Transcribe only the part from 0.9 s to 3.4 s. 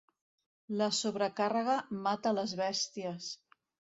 sobrecàrrega mata les bèsties.